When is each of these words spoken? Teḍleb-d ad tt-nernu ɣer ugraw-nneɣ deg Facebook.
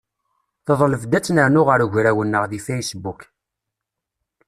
Teḍleb-d 0.65 1.13
ad 1.17 1.23
tt-nernu 1.23 1.61
ɣer 1.67 1.79
ugraw-nneɣ 1.85 2.43
deg 2.47 2.61
Facebook. 2.67 3.21